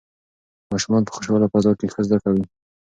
ماشومان 0.71 1.01
په 1.05 1.11
خوشحاله 1.15 1.47
فضا 1.53 1.71
کې 1.79 1.91
ښه 1.93 2.01
زده 2.07 2.17
کوي. 2.23 2.43